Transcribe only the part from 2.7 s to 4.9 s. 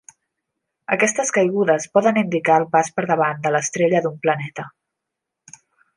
pas per davant de l'estrella d'un planeta.